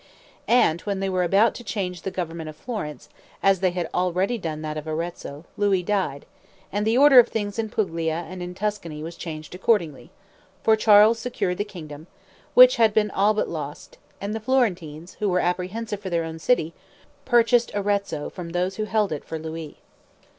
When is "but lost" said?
13.35-13.99